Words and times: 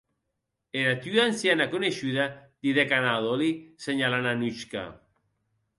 Era 0.83 0.93
tua 1.03 1.25
anciana 1.25 1.67
coneishuda, 1.75 2.27
didec 2.67 2.97
Anna 3.01 3.13
a 3.19 3.21
Dolly, 3.29 3.53
senhalant 3.87 4.31
a 4.33 4.35
Anuchka. 4.39 4.91